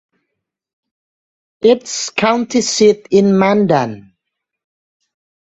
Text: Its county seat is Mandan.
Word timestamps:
Its 1.61 2.09
county 2.09 2.61
seat 2.61 3.07
is 3.11 3.21
Mandan. 3.23 4.13